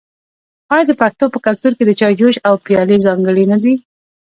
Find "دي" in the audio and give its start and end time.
3.63-3.73